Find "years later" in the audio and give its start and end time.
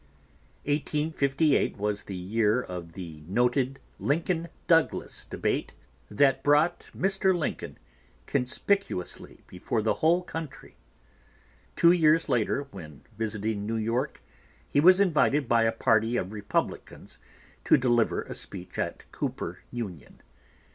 11.91-12.63